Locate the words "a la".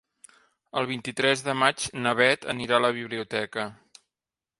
2.79-2.91